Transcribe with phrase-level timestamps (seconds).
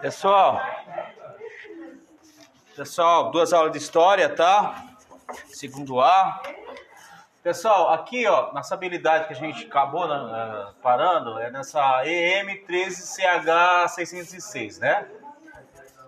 [0.00, 0.60] Pessoal,
[2.76, 4.84] pessoal, duas aulas de história, tá?
[5.48, 6.40] Segundo A.
[7.42, 14.78] Pessoal, aqui ó, nossa habilidade que a gente acabou né, uh, parando é nessa EM13CH606,
[14.78, 15.08] né?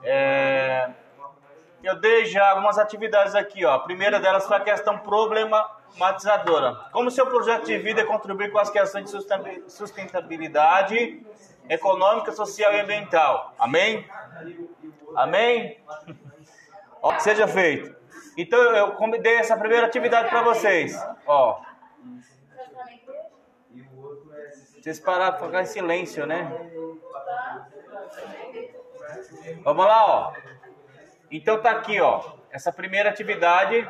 [0.03, 0.91] É,
[1.83, 3.73] eu dei já algumas atividades aqui, ó.
[3.75, 6.77] A primeira delas foi a questão problematizadora.
[6.93, 9.19] Como seu projeto de vida contribui com as questões de
[9.69, 11.27] sustentabilidade
[11.69, 13.55] econômica, social e ambiental.
[13.59, 14.07] Amém?
[15.15, 15.81] Amém?
[17.03, 17.95] Ó, que seja feito.
[18.37, 20.95] Então eu convidei essa primeira atividade para vocês.
[21.27, 21.61] Ó.
[24.81, 26.51] Vocês pararam para ficar em silêncio, né?
[29.63, 30.33] Vamos lá, ó.
[31.31, 32.37] Então tá aqui, ó.
[32.51, 33.89] Essa primeira atividade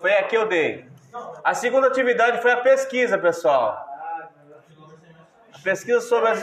[0.00, 0.88] foi aqui eu dei.
[1.44, 3.86] A segunda atividade foi a pesquisa, pessoal.
[5.52, 6.42] A pesquisa sobre as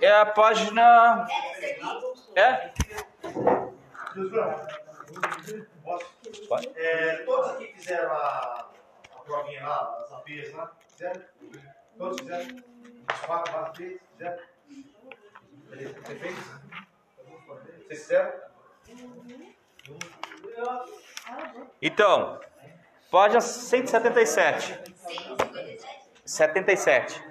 [0.00, 1.26] é a página
[2.34, 2.72] é?
[6.76, 8.68] É, todos aqui fizeram a,
[9.14, 10.72] a provinha lá, as APs lá?
[10.88, 11.22] Fizeram?
[11.96, 12.56] Todos fizeram?
[13.08, 14.00] As quatro APs?
[14.12, 14.38] Fizeram?
[15.68, 16.36] Você fez?
[17.46, 18.32] Vocês fizeram?
[21.80, 22.40] Então,
[23.10, 24.78] página 177.
[26.24, 27.22] 77.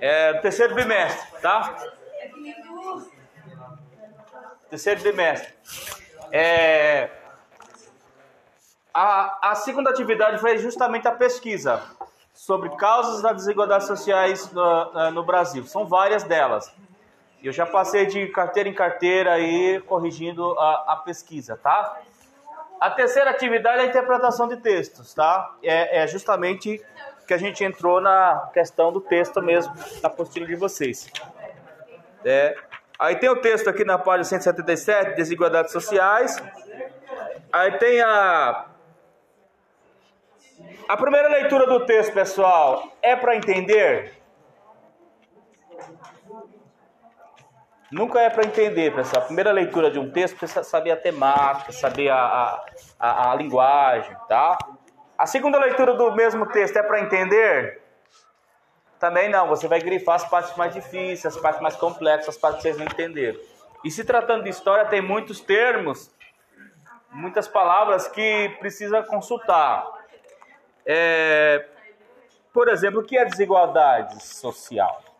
[0.00, 1.76] É, terceiro bimestre, tá?
[4.70, 5.52] Terceiro bimestre.
[6.32, 7.10] É,
[8.92, 11.82] a, a segunda atividade foi justamente a pesquisa
[12.32, 15.64] sobre causas das desigualdades sociais no, no Brasil.
[15.64, 16.72] São várias delas.
[17.42, 22.00] Eu já passei de carteira em carteira aí corrigindo a, a pesquisa, tá?
[22.84, 25.56] A terceira atividade é a interpretação de textos, tá?
[25.62, 26.84] É, é justamente
[27.26, 31.10] que a gente entrou na questão do texto mesmo, da apostila de vocês.
[32.22, 32.54] É,
[32.98, 36.36] aí tem o texto aqui na página 177, desigualdades sociais.
[37.50, 38.66] Aí tem a
[40.86, 44.12] a primeira leitura do texto, pessoal, é para entender?
[47.94, 49.22] Nunca é para entender, pessoal.
[49.22, 52.60] A primeira leitura de um texto precisa saber a temática, saber a,
[52.98, 54.58] a, a, linguagem, tá?
[55.16, 57.80] A segunda leitura do mesmo texto é para entender?
[58.98, 62.62] Também não, você vai grifar as partes mais difíceis, as partes mais complexas, as partes
[62.62, 63.38] que vocês não entenderam.
[63.84, 66.10] E se tratando de história, tem muitos termos,
[67.12, 69.86] muitas palavras que precisa consultar.
[70.84, 71.64] É,
[72.52, 75.13] por exemplo, o que é desigualdade social?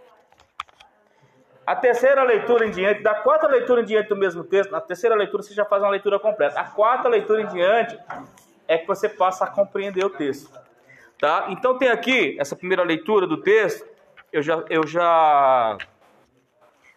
[1.67, 5.15] A terceira leitura em diante, da quarta leitura em diante do mesmo texto, na terceira
[5.15, 6.61] leitura você já faz uma leitura completa.
[6.61, 7.99] A quarta leitura em diante
[8.69, 10.51] é que você passa a compreender o texto.
[11.19, 11.47] Tá?
[11.49, 13.87] Então tem aqui essa primeira leitura do texto,
[14.31, 15.79] eu já, eu já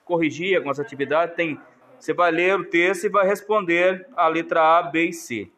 [0.03, 1.59] corrigi algumas atividades, tem,
[1.97, 5.49] você vai ler o texto e vai responder a letra A, B e C.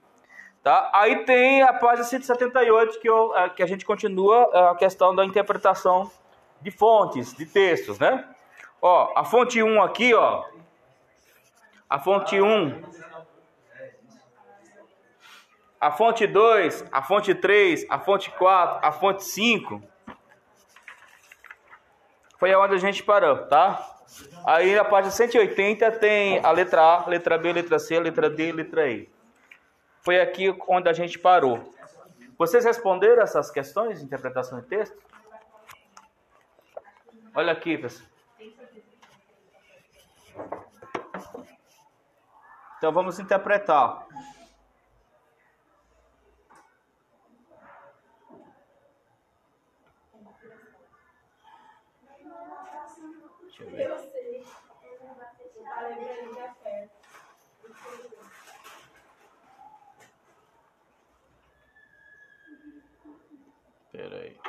[0.62, 0.92] Tá?
[0.94, 6.12] Aí tem a página 178 que, eu, que a gente continua a questão da interpretação
[6.62, 8.24] de fontes, de textos, né?
[8.82, 10.46] Ó, a fonte 1 aqui, ó.
[11.90, 12.82] A fonte 1.
[15.82, 19.82] A fonte 2, a fonte 3, a fonte 4, a fonte 5.
[22.38, 23.98] Foi aonde a gente parou, tá?
[24.46, 28.90] Aí na página 180 tem a letra A, letra B, letra C, letra D, letra
[28.90, 29.10] E.
[30.02, 31.74] Foi aqui onde a gente parou.
[32.38, 34.98] Vocês responderam essas questões de interpretação de texto?
[37.36, 38.10] Olha aqui, pessoal.
[42.80, 44.08] Então vamos interpretar.
[53.42, 53.92] Deixa eu ver.
[63.92, 64.40] Espera aí.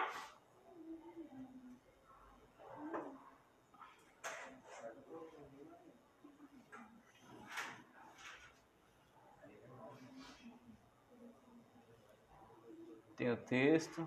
[13.16, 14.06] Tem o texto.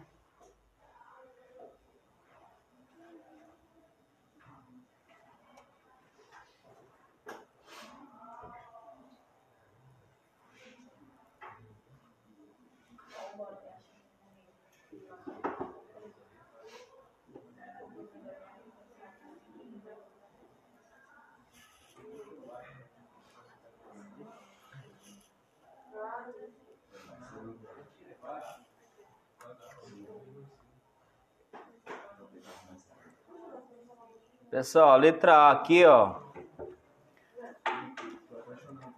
[34.54, 36.14] Pessoal, letra A aqui, ó.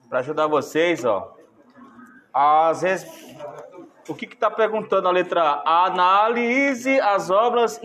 [0.09, 1.33] Para ajudar vocês, ó.
[2.33, 3.07] As res...
[4.09, 5.85] O que está perguntando a letra A?
[5.85, 7.79] Analise as obras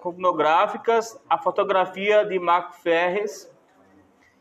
[0.00, 3.48] iconográficas, a fotografia de Marco Ferres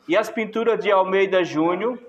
[0.07, 1.99] e as pinturas de Almeida Júnior.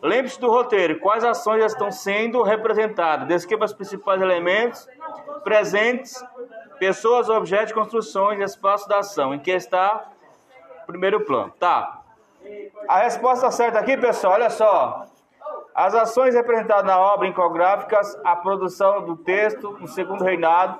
[0.00, 1.00] Lembre-se do roteiro.
[1.00, 3.26] Quais ações estão sendo representadas?
[3.26, 4.86] Descreva os principais elementos
[5.42, 6.24] presentes
[6.78, 9.34] Pessoas, objetos, construções, espaço da ação.
[9.34, 10.10] Em que está
[10.86, 11.52] primeiro plano.
[11.58, 12.02] Tá.
[12.88, 15.04] A resposta certa aqui, pessoal, olha só.
[15.74, 20.78] As ações representadas na obra incográficas, a produção do texto no segundo reinado,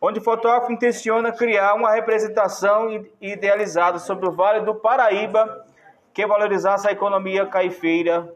[0.00, 5.64] onde o fotógrafo intenciona criar uma representação idealizada sobre o Vale do Paraíba,
[6.12, 8.34] que valorizasse a economia caifeira,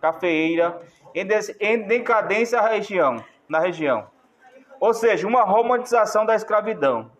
[0.00, 0.80] cafeeira,
[1.14, 2.60] em decadência
[3.48, 4.06] na região.
[4.80, 7.10] Ou seja, uma romantização da escravidão.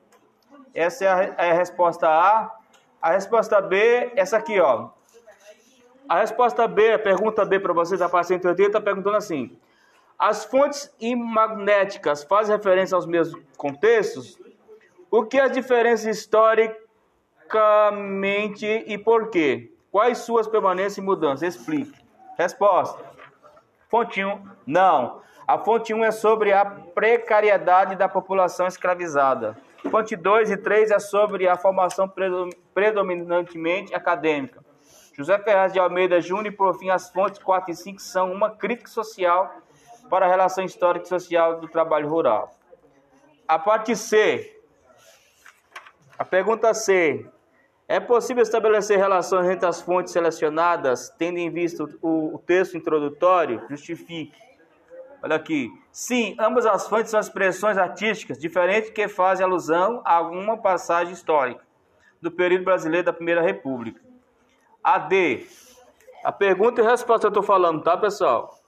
[0.75, 2.55] Essa é a, é a resposta A.
[3.01, 4.89] A resposta B, essa aqui, ó.
[6.09, 9.57] A resposta B, a pergunta B para vocês, a paciente 80, está perguntando assim:
[10.19, 14.39] As fontes imagnéticas fazem referência aos mesmos contextos?
[15.11, 19.73] O que as diferenças historicamente e por quê?
[19.91, 21.57] Quais suas permanências e mudanças?
[21.57, 21.99] Explique.
[22.37, 23.03] Resposta:
[23.89, 25.23] Fonte 1, não.
[25.49, 29.57] A fonte 1 é sobre a precariedade da população escravizada.
[29.91, 32.07] Fonte 2 e 3 é sobre a formação
[32.75, 34.63] predominantemente acadêmica.
[35.17, 38.91] José Ferraz de Almeida Júnior, por fim, as fontes 4 e 5 são uma crítica
[38.91, 39.51] social
[40.11, 42.55] para a relação histórica e social do trabalho rural.
[43.49, 44.55] A parte C.
[46.19, 47.27] A pergunta C.
[47.89, 53.65] É possível estabelecer relações entre as fontes selecionadas, tendo em vista o, o texto introdutório?
[53.71, 54.48] Justifique.
[55.23, 55.71] Olha aqui.
[55.91, 61.67] Sim, ambas as fontes são expressões artísticas diferentes que fazem alusão a alguma passagem histórica
[62.21, 64.01] do período brasileiro da Primeira República.
[64.83, 65.47] A D.
[66.25, 68.59] A pergunta e a resposta eu estou falando, tá, pessoal?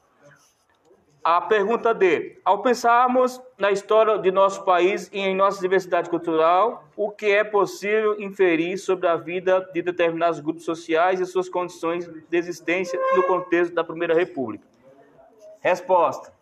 [1.23, 2.41] A pergunta D.
[2.45, 7.45] Ao pensarmos na história de nosso país e em nossa diversidade cultural, o que é
[7.45, 13.23] possível inferir sobre a vida de determinados grupos sociais e suas condições de existência no
[13.25, 14.67] contexto da Primeira República?
[15.61, 16.40] Resposta.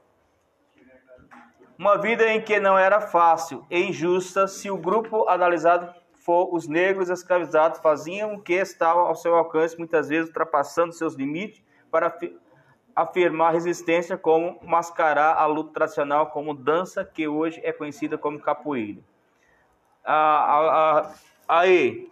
[1.79, 6.67] Uma vida em que não era fácil e injusta se o grupo analisado for os
[6.67, 12.15] negros escravizados faziam o que estava ao seu alcance, muitas vezes ultrapassando seus limites para
[12.95, 19.01] afirmar resistência como mascarar a luta tradicional como dança que hoje é conhecida como capoeira.
[21.47, 22.11] Aí,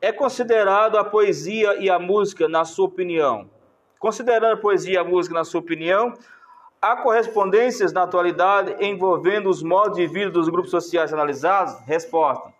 [0.00, 3.50] é considerado a poesia e a música, na sua opinião?
[3.98, 6.14] Considerando a poesia e a música, na sua opinião,
[6.82, 11.78] Há correspondências na atualidade envolvendo os modos de vida dos grupos sociais analisados?
[11.86, 12.52] Resposta: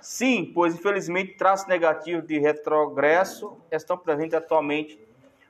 [0.00, 4.98] Sim, pois infelizmente traços negativos de retrogresso estão presentes atualmente,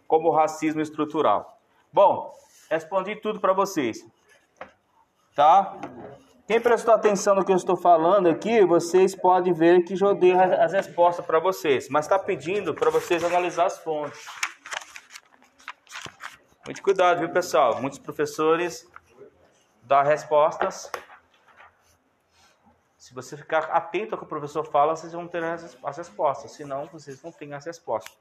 [0.07, 1.59] como racismo estrutural.
[1.91, 2.31] Bom,
[2.71, 4.07] respondi tudo para vocês.
[5.35, 5.79] Tá?
[6.47, 10.33] Quem prestou atenção no que eu estou falando aqui, vocês podem ver que já dei
[10.33, 14.21] as respostas para vocês, mas está pedindo para vocês analisar as fontes.
[16.69, 17.81] Muito cuidado, viu, pessoal?
[17.81, 18.87] Muitos professores
[19.85, 20.93] dão respostas.
[22.99, 26.53] Se você ficar atento ao que o professor fala, vocês vão ter as respostas.
[26.53, 28.15] Senão, vocês não têm as respostas.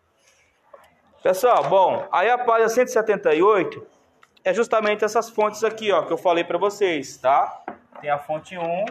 [1.21, 3.85] Pessoal, bom, aí a página 178
[4.45, 7.63] é justamente essas fontes aqui, ó, que eu falei para vocês, tá?
[7.99, 8.85] Tem a fonte 1,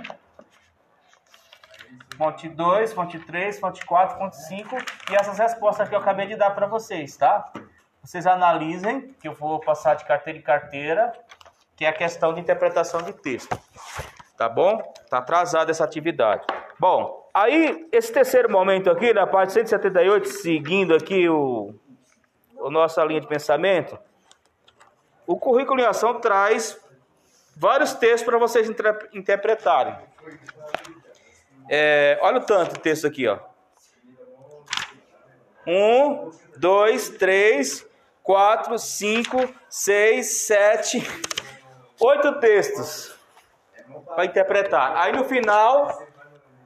[2.18, 4.76] fonte 2, fonte 3, fonte 4, fonte 5
[5.10, 7.50] e essas respostas que eu acabei de dar para vocês, tá?
[8.06, 11.12] Vocês analisem, que eu vou passar de carteira em carteira,
[11.74, 13.58] que é a questão de interpretação de texto.
[14.38, 14.78] Tá bom?
[15.10, 16.46] Tá atrasada essa atividade.
[16.78, 21.74] Bom, aí esse terceiro momento aqui, na parte 178, seguindo aqui o,
[22.58, 23.98] o nossa linha de pensamento,
[25.26, 26.80] o currículo em ação traz
[27.56, 28.70] vários textos para vocês
[29.12, 29.96] interpretarem.
[31.68, 33.40] É, olha o tanto de texto aqui, ó.
[35.66, 37.84] Um, dois, três,
[38.26, 39.38] quatro, cinco,
[39.70, 41.00] seis, sete,
[42.00, 43.14] oito textos
[44.04, 44.96] para interpretar.
[44.96, 45.96] Aí no final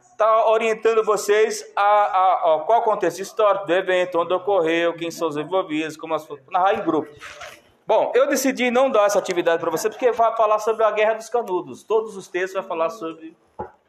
[0.00, 5.10] está orientando vocês a, a, a, qual o contexto histórico do evento, onde ocorreu, quem
[5.10, 7.10] são os envolvidos, como as narrar em grupo.
[7.86, 11.14] Bom, eu decidi não dar essa atividade para você porque vai falar sobre a Guerra
[11.14, 11.82] dos Canudos.
[11.82, 13.36] Todos os textos vai falar sobre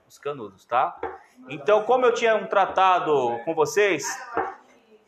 [0.10, 1.00] os canudos, tá?
[1.48, 4.06] Então, como eu tinha um tratado com vocês,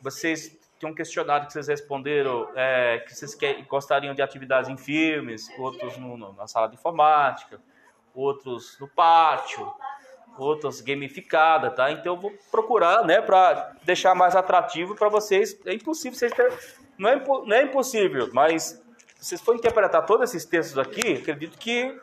[0.00, 3.36] vocês tinha um questionário que vocês responderam é, que vocês
[3.68, 7.60] gostariam de atividades em filmes, outros no, no, na sala de informática,
[8.14, 9.72] outros no pátio.
[10.36, 11.90] outras gamificadas, tá?
[11.90, 15.58] Então eu vou procurar, né, para deixar mais atrativo para vocês.
[15.64, 16.52] É impossível vocês ter...
[16.98, 18.82] não é não é impossível, mas
[19.16, 21.98] se vocês forem interpretar todos esses textos aqui, acredito que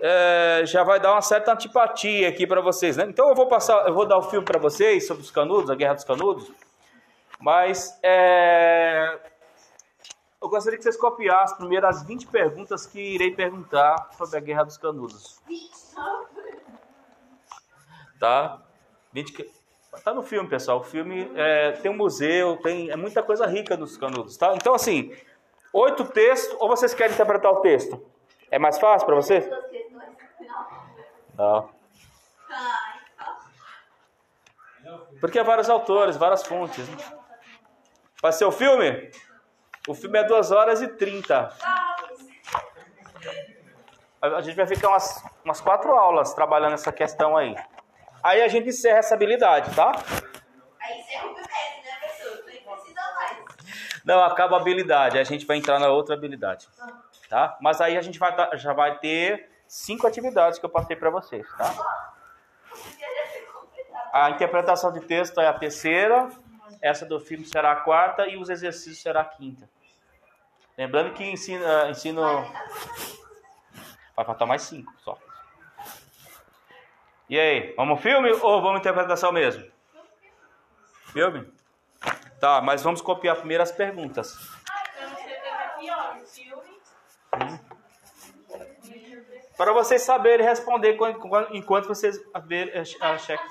[0.00, 3.06] é, já vai dar uma certa antipatia aqui para vocês, né?
[3.08, 5.74] Então eu vou passar, eu vou dar o filme para vocês sobre os canudos, a
[5.74, 6.52] Guerra dos Canudos,
[7.40, 9.18] mas é,
[10.40, 14.64] eu gostaria que vocês copiassem primeiro as 20 perguntas que irei perguntar sobre a Guerra
[14.64, 15.40] dos Canudos.
[18.18, 18.62] Tá?
[19.12, 19.56] 20
[20.04, 20.80] Tá no filme, pessoal.
[20.80, 24.54] O filme é, tem um museu, tem é muita coisa rica dos canudos, tá?
[24.54, 25.16] Então assim,
[25.72, 28.04] oito textos ou vocês querem interpretar o texto?
[28.50, 29.48] É mais fácil para vocês?
[31.36, 31.70] Não.
[35.20, 36.88] Porque é vários autores, várias fontes.
[36.88, 36.96] Né?
[38.26, 39.08] Vai ser o filme?
[39.86, 41.48] O filme é 2 horas e 30.
[44.20, 47.54] A gente vai ficar umas, umas quatro aulas trabalhando essa questão aí.
[48.24, 49.92] Aí a gente encerra essa habilidade, tá?
[50.80, 51.42] Aí encerra o né,
[52.00, 52.44] professor?
[52.46, 53.36] Nem precisa mais.
[54.04, 55.20] Não, acaba a habilidade.
[55.20, 56.66] A gente vai entrar na outra habilidade.
[57.28, 57.56] Tá?
[57.60, 61.46] Mas aí a gente vai, já vai ter cinco atividades que eu passei para vocês,
[61.56, 62.02] tá?
[64.12, 66.28] A interpretação de texto é a terceira,
[66.80, 69.68] essa do filme será a quarta e os exercícios será a quinta.
[70.76, 72.22] Lembrando que ensino, ensino
[74.14, 75.18] vai faltar mais cinco só.
[77.28, 79.66] E aí, vamos filme ou vamos interpretação mesmo?
[81.12, 81.50] Filme?
[82.38, 84.36] Tá, mas vamos copiar primeiro as perguntas.
[89.56, 90.98] Para vocês saberem responder
[91.52, 93.44] enquanto vocês ver a cheque.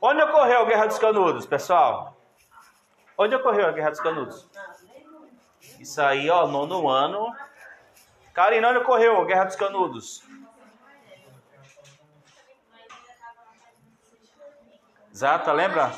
[0.00, 2.17] Onde ocorreu a Guerra dos Canudos, pessoal?
[3.18, 4.48] Onde ocorreu a Guerra dos Canudos?
[5.80, 7.34] Isso aí, ó, nono ano.
[8.32, 10.22] Karina, onde ocorreu a Guerra dos Canudos?
[15.12, 15.90] Exato, lembra?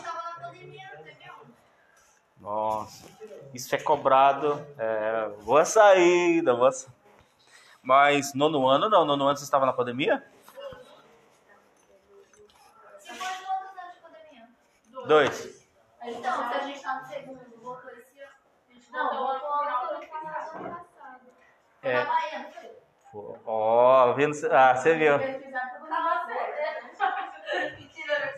[2.38, 3.06] Nossa,
[3.52, 4.66] isso é cobrado.
[4.78, 6.96] É, boa saída, boa saída.
[7.82, 10.24] Mas nono ano não, nono ano você estava na pandemia?
[14.02, 14.48] Pandemia?
[15.06, 15.60] Dois.
[16.02, 18.32] Então, se a gente está no segundo, voltou esse ano.
[18.90, 20.80] Não, voltou ano passado.
[21.82, 22.06] É.
[23.44, 24.36] Ó, oh, vendo.
[24.50, 25.14] Ah, você viu.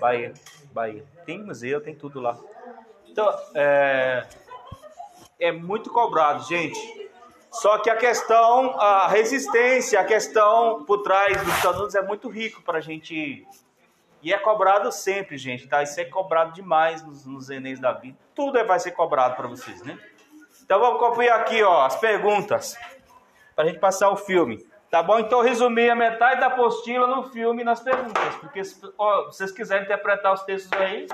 [0.00, 0.32] Bahia,
[0.72, 1.04] Bahia.
[1.25, 2.37] Tem museu, tem tudo lá.
[3.06, 4.26] Então, é,
[5.38, 7.11] é muito cobrado, gente.
[7.50, 12.62] Só que a questão, a resistência, a questão por trás dos canudos é muito rico
[12.62, 13.46] para a gente.
[14.22, 15.82] E é cobrado sempre, gente, tá?
[15.82, 18.16] Isso é cobrado demais nos, nos Enems da vida.
[18.34, 19.99] Tudo é, vai ser cobrado para vocês, né?
[20.64, 22.78] Então vamos copiar aqui, ó, as perguntas.
[23.62, 24.59] Para a gente passar o filme.
[24.90, 25.21] Tá bom?
[25.21, 28.35] Então resumir a metade da apostila no filme nas perguntas.
[28.40, 31.07] Porque se ó, vocês quiserem interpretar os textos aí,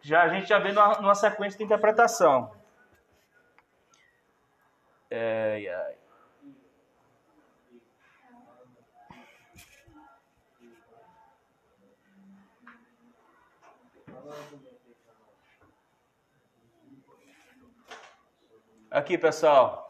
[0.00, 2.52] já a gente já vê numa, numa sequência de interpretação.
[5.10, 5.94] Ai, ai.
[18.92, 19.89] Aqui, pessoal.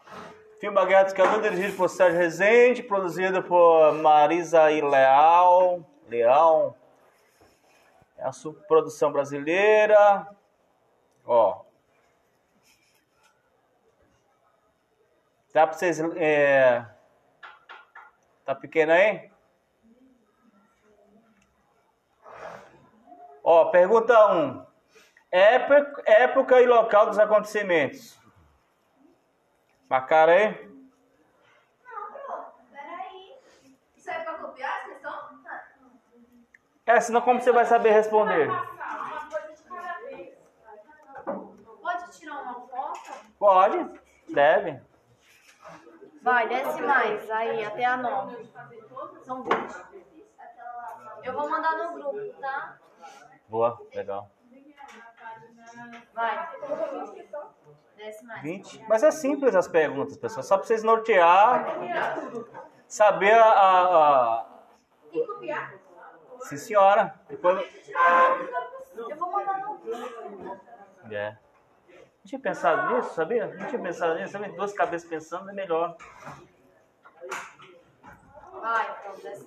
[0.60, 5.84] Filme A Guerra dos Canudos, dirigido por Sérgio Rezende, produzido por Marisa e Leal.
[6.06, 6.76] Leão.
[8.18, 10.28] É a subprodução brasileira.
[11.24, 11.62] Ó,
[15.52, 15.98] Dá para vocês.
[16.16, 16.84] É...
[18.44, 19.30] Tá pequeno aí?
[23.42, 24.38] Ó, pergunta 1.
[24.38, 24.66] Um.
[25.32, 28.19] Época, época e local dos acontecimentos.
[29.90, 30.70] Marcaram aí?
[31.82, 33.34] Não, peraí.
[33.96, 35.40] Isso é para copiar a questão?
[36.86, 38.48] É, senão como você vai saber responder?
[41.82, 43.00] Pode tirar uma foto?
[43.36, 44.80] Pode, deve.
[46.22, 47.28] Vai, desce mais.
[47.28, 48.48] Aí, até a 9.
[49.24, 49.54] São 20.
[51.24, 52.78] Eu vou mandar no grupo, tá?
[53.48, 54.30] Boa, legal.
[56.14, 56.48] Vai.
[58.00, 58.42] Desce mais.
[58.42, 58.86] 20.
[58.88, 60.42] Mas é simples as perguntas, pessoal.
[60.42, 61.66] Só para vocês nortear.
[62.88, 63.44] Saber a.
[63.44, 64.46] a, a...
[66.40, 67.14] Sim, senhora.
[67.28, 67.60] Depois...
[68.96, 69.78] Eu vou mandar no.
[71.12, 71.36] É.
[71.92, 73.46] Não tinha pensado nisso, sabia?
[73.46, 74.52] Não tinha pensado nisso, sabia?
[74.52, 75.94] Duas cabeças pensando é melhor.
[78.60, 79.44] Vai, então, desce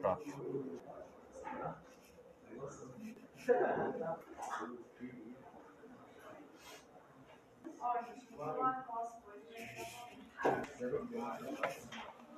[0.00, 0.24] Pronto.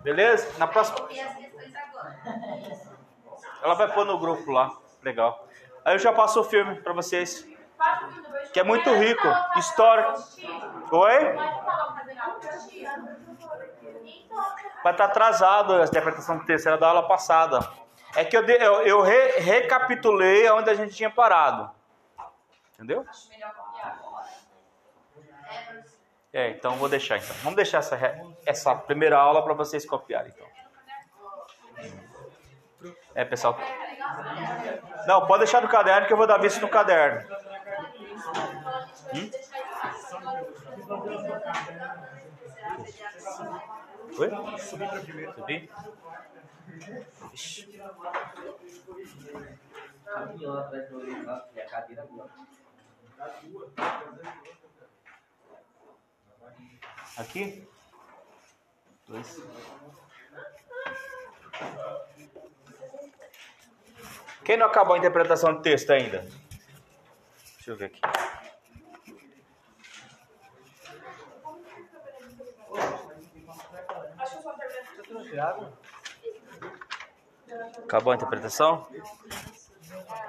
[0.03, 0.59] Beleza?
[0.59, 1.09] Na próxima.
[3.63, 4.77] Ela vai pôr no grupo lá.
[5.03, 5.47] Legal.
[5.85, 7.47] Aí eu já passo o filme pra vocês.
[8.53, 9.27] Que é muito rico.
[9.57, 10.15] História.
[10.91, 11.25] Oi?
[14.83, 17.61] Vai estar atrasado a interpretação do texto, era da aula passada.
[18.17, 21.71] É que eu, de- eu, eu re- recapitulei onde a gente tinha parado.
[22.75, 23.05] Entendeu?
[26.33, 27.35] É, então vou deixar então.
[27.43, 27.99] Vamos deixar essa,
[28.45, 30.47] essa primeira aula para vocês copiarem então.
[33.15, 33.59] É, pessoal.
[35.07, 37.29] Não, pode deixar no caderno que eu vou dar vista no caderno.
[39.15, 39.31] Hum?
[44.19, 44.31] Oi?
[45.35, 45.71] Subir?
[47.33, 47.83] Ixi.
[50.05, 51.05] Caminhão atrás do
[51.55, 52.31] e a cadeira agora.
[57.17, 57.67] Aqui?
[59.07, 59.41] Dois.
[64.45, 66.27] Quem não acabou a interpretação do texto ainda?
[67.57, 68.01] Deixa eu ver aqui.
[77.85, 78.87] Acabou a interpretação?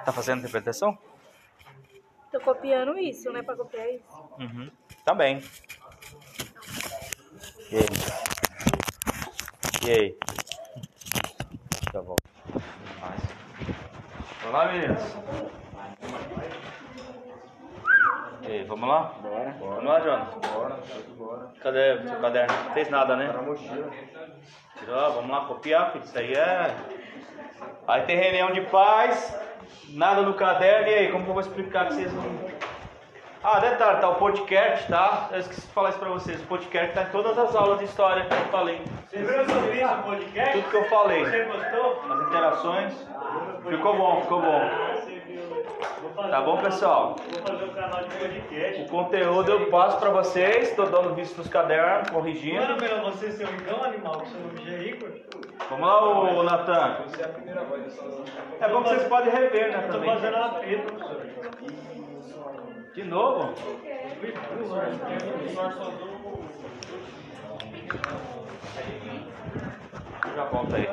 [0.04, 0.98] Tá fazendo a interpretação?
[2.30, 3.42] Tô copiando isso, né?
[3.42, 4.04] Pra copiar isso.
[4.38, 4.70] Uhum.
[5.04, 5.42] Também.
[7.72, 7.84] E aí?
[9.86, 10.16] E aí?
[11.92, 12.16] Tá bom.
[13.00, 13.20] Mais.
[14.42, 15.02] Vamos lá, meninos?
[18.42, 19.14] E aí, vamos lá?
[19.22, 19.56] Bora.
[19.60, 20.34] Vamos lá, Jonas?
[20.52, 20.78] Bora,
[21.16, 21.46] bora.
[21.62, 22.52] Cadê o seu caderno?
[22.64, 23.32] Não fez nada, né?
[23.32, 23.90] Tá mochila.
[24.76, 26.04] Tirou, vamos lá copiar, filho.
[26.04, 26.74] Isso aí é.
[27.86, 29.32] Aí tem reunião de paz,
[29.90, 30.88] nada no caderno.
[30.88, 32.59] E aí, como que eu vou explicar que vocês não.
[33.42, 35.28] Ah, detalhe, tá o podcast, tá?
[35.32, 36.42] Eu esqueci de falar isso pra vocês.
[36.42, 38.82] O podcast tá em todas as aulas de história que eu falei.
[39.08, 40.52] Você viu sobre isso no podcast?
[40.52, 41.24] Tudo que eu falei.
[41.24, 42.12] Você gostou?
[42.12, 43.06] As interações.
[43.66, 44.60] Ficou bom, ficou bom.
[46.30, 47.16] Tá bom, pessoal?
[47.16, 48.82] Vou fazer um canal de podcast.
[48.82, 52.76] O conteúdo eu passo pra vocês, tô dando visto nos cadernos, corrigindo.
[52.78, 55.10] melhor você ser um igual animal que seu nome já é Igor?
[55.70, 56.96] Vamos lá, ô Natan.
[57.06, 58.02] Você é a primeira voz dessa
[58.60, 59.78] É bom que vocês podem rever, né?
[59.86, 60.10] Tô Também.
[60.12, 61.99] fazendo uma treta, professor.
[62.94, 63.54] De novo?
[70.34, 70.88] Já volta aí.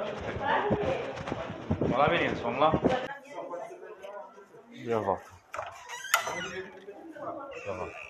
[1.79, 2.71] Vamos lá, meninos, vamos lá?
[4.71, 5.31] Já volto.
[7.65, 8.07] Já volto.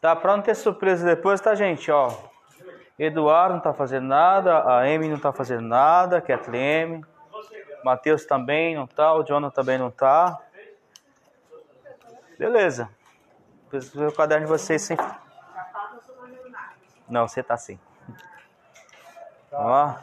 [0.00, 1.90] Tá, pra não ter surpresa depois, tá, gente?
[1.90, 2.12] Ó,
[2.98, 7.04] Eduardo não tá fazendo nada, a Amy não tá fazendo nada, Kathleen,
[7.84, 10.40] Matheus também não tá, o Jonathan também não tá.
[12.38, 12.88] Beleza.
[13.64, 14.96] Depois ver o caderno de vocês sem.
[17.08, 17.78] Não, você tá sim.
[19.52, 19.94] Ó.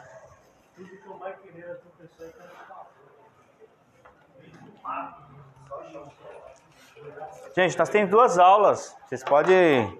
[7.54, 8.96] Gente, nós temos duas aulas.
[9.06, 9.98] Vocês podem.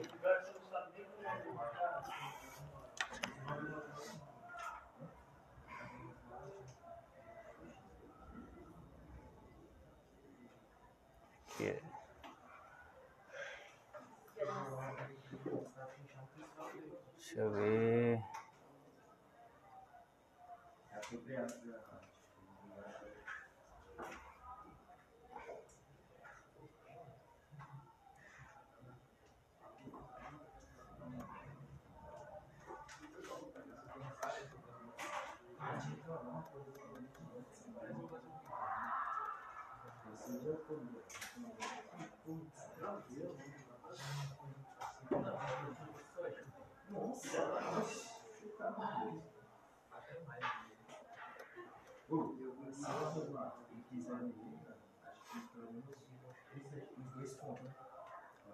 [17.35, 18.32] Deixa eu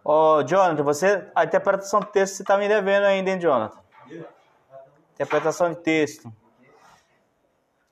[0.05, 1.31] Ô, Jonathan, você.
[1.35, 3.79] A interpretação do texto você tá me devendo ainda, hein, Jonathan?
[5.13, 6.33] Interpretação de texto.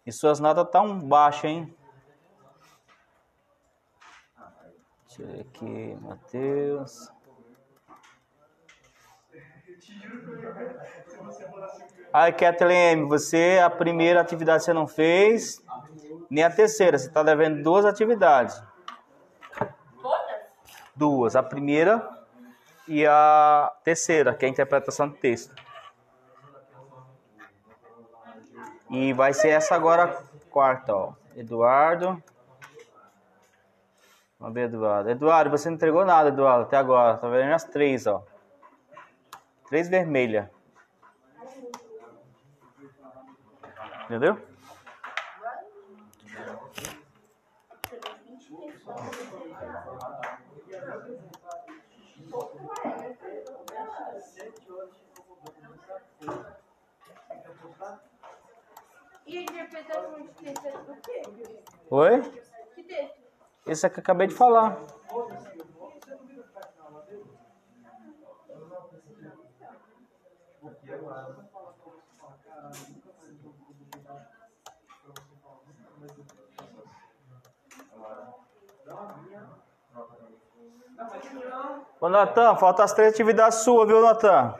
[0.07, 1.77] E suas notas tão baixas, hein?
[5.09, 7.16] Deixa eu ver aqui, Matheus.
[12.12, 15.62] Aí, Kathleen, você, a primeira atividade você não fez,
[16.31, 16.99] nem a terceira.
[16.99, 18.62] Você está devendo duas atividades.
[20.95, 21.37] Duas.
[21.37, 22.09] A primeira
[22.89, 25.55] e a terceira, que é a interpretação do texto.
[28.89, 31.12] E vai ser essa agora, a quarta, ó.
[31.35, 32.23] Eduardo.
[34.39, 35.11] Vamos ver, Eduardo.
[35.11, 37.19] Eduardo, você não entregou nada, Eduardo, até agora.
[37.19, 38.23] Tá vendo as três, ó.
[39.69, 40.51] Três vermelha.
[44.05, 44.41] Entendeu?
[59.27, 61.23] E a interpretação de texto é do quê?
[61.91, 62.23] Oi?
[62.77, 63.17] Que texto?
[63.67, 64.81] Esse é que eu acabei de falar.
[82.01, 84.55] Ô Natan, falta as três atividades suas, viu, Natan?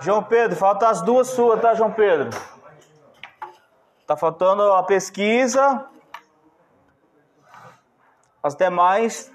[0.00, 2.30] João Pedro, falta as duas suas, tá, João Pedro?
[4.06, 5.88] Tá faltando a pesquisa.
[8.42, 9.32] As demais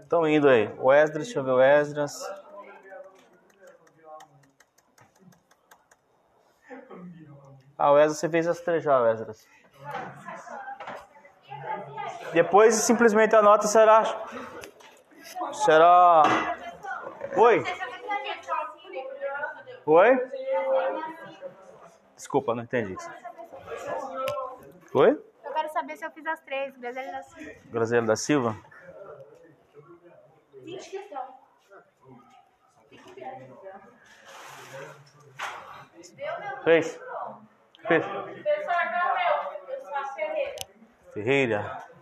[0.00, 0.72] estão indo aí.
[0.78, 2.22] O Esdras, deixa eu ver o Esdras.
[7.76, 9.46] Ah, o Esdras, você fez as três já, Esdras.
[12.34, 14.26] Depois simplesmente a nota será.
[15.52, 16.22] Será.
[17.36, 17.64] Oi?
[19.86, 20.30] Oi?
[22.16, 23.08] Desculpa, não entendi isso.
[24.94, 25.10] Oi?
[25.44, 27.52] Eu quero saber se eu fiz as três, Graziela da Silva.
[27.66, 28.56] Graziela da Silva?
[30.64, 31.22] 20 questão.
[36.64, 37.00] Fez?
[37.86, 38.04] Fez.
[41.12, 41.93] Ferreira.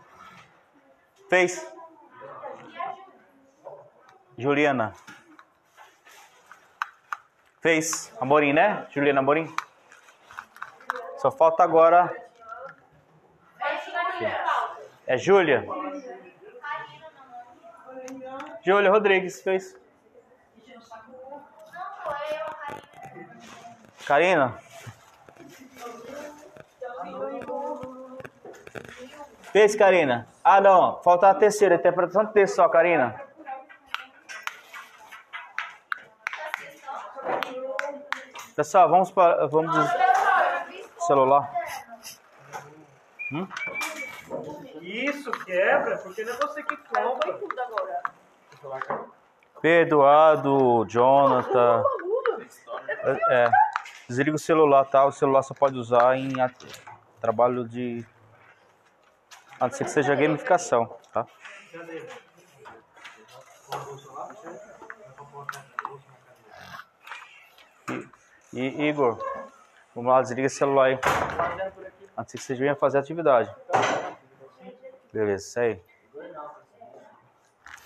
[1.33, 1.67] Fez?
[4.37, 4.93] Juliana.
[7.63, 8.13] Fez.
[8.21, 8.87] Amorim, né?
[8.91, 9.49] Juliana Amorim.
[11.17, 12.15] Só falta agora.
[15.07, 15.65] É Júlia.
[18.63, 19.75] Júlia Rodrigues fez.
[24.05, 24.59] Karina.
[29.53, 30.27] Fez, Karina?
[30.43, 31.01] Ah, não.
[31.03, 33.15] Falta a terceira, interpretação de texto só, Karina.
[38.57, 39.47] Pessoal, vamos para.
[39.47, 39.75] Vamos.
[39.75, 40.13] des-
[41.07, 41.51] Celular.
[43.33, 43.49] Hum?
[44.81, 47.39] Isso, quebra, porque não é você que compra.
[49.61, 51.83] Perdoado, Jonathan.
[53.05, 53.51] É, é.
[54.09, 55.05] desliga o celular, tá?
[55.07, 56.33] O celular só pode usar em
[57.21, 58.05] trabalho de.
[59.63, 61.25] A não ser que seja gamificação, tá?
[68.53, 69.25] E, e, Igor,
[69.95, 70.99] vamos lá, desliga esse celular aí.
[72.19, 73.55] Antes que vocês venham fazer atividade.
[75.13, 75.81] Beleza, isso aí.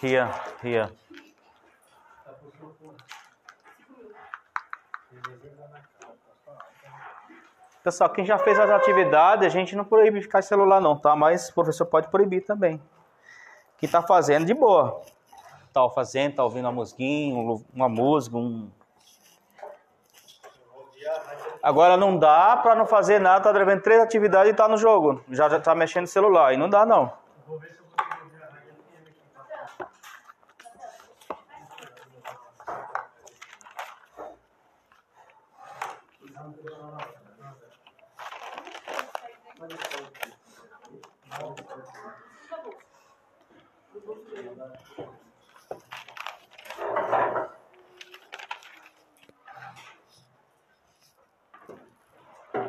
[0.00, 0.30] Ria,
[0.62, 0.90] ria.
[7.86, 11.14] Pessoal, quem já fez as atividades, a gente não proíbe ficar celular não, tá?
[11.14, 12.82] Mas o professor pode proibir também.
[13.78, 15.00] Quem tá fazendo, de boa.
[15.72, 18.68] Tá fazendo, tá ouvindo uma musiquinha, um- uma música, um...
[21.62, 25.22] Agora não dá pra não fazer nada, tá devendo três atividades e tá no jogo.
[25.30, 27.12] Já, já tá mexendo no celular, e não dá não.